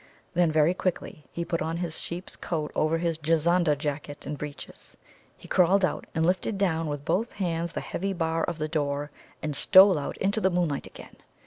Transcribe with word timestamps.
Then 0.33 0.51
very 0.51 0.73
quickly 0.73 1.25
he 1.31 1.45
put 1.45 1.61
on 1.61 1.77
his 1.77 1.99
sheep's 1.99 2.35
coat 2.35 2.71
over 2.73 2.97
his 2.97 3.19
Juzanda 3.19 3.75
jacket 3.75 4.25
and 4.25 4.35
breeches. 4.35 4.97
He 5.37 5.47
crawled 5.47 5.85
out, 5.85 6.07
and 6.15 6.25
lifted 6.25 6.57
down 6.57 6.87
with 6.87 7.05
both 7.05 7.33
hands 7.33 7.73
the 7.73 7.81
heavy 7.81 8.11
bar 8.11 8.43
of 8.45 8.57
the 8.57 8.67
door, 8.67 9.11
and 9.43 9.55
stole 9.55 9.99
out 9.99 10.17
into 10.17 10.41
the 10.41 10.49
moonlight 10.49 10.87
again. 10.87 11.17